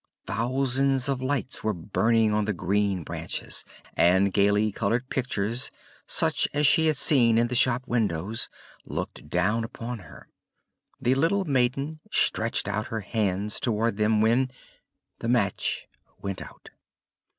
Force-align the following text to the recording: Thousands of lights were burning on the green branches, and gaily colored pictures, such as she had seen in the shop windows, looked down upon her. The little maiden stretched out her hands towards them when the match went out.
Thousands 0.25 1.07
of 1.07 1.21
lights 1.21 1.63
were 1.63 1.75
burning 1.75 2.33
on 2.33 2.45
the 2.45 2.53
green 2.53 3.03
branches, 3.03 3.63
and 3.95 4.33
gaily 4.33 4.71
colored 4.71 5.11
pictures, 5.11 5.69
such 6.07 6.47
as 6.55 6.65
she 6.65 6.87
had 6.87 6.97
seen 6.97 7.37
in 7.37 7.49
the 7.49 7.53
shop 7.55 7.83
windows, 7.85 8.49
looked 8.83 9.29
down 9.29 9.63
upon 9.63 9.99
her. 9.99 10.27
The 10.99 11.13
little 11.13 11.45
maiden 11.45 11.99
stretched 12.11 12.67
out 12.67 12.87
her 12.87 13.01
hands 13.01 13.59
towards 13.59 13.97
them 13.97 14.21
when 14.21 14.49
the 15.19 15.29
match 15.29 15.87
went 16.19 16.41
out. 16.41 16.71